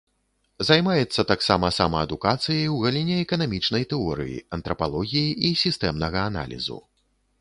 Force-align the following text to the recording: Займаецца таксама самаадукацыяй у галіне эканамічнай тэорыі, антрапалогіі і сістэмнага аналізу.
Займаецца 0.69 1.25
таксама 1.31 1.67
самаадукацыяй 1.79 2.65
у 2.75 2.79
галіне 2.85 3.17
эканамічнай 3.25 3.83
тэорыі, 3.91 4.41
антрапалогіі 4.57 5.29
і 5.51 5.53
сістэмнага 5.65 6.19
аналізу. 6.31 6.81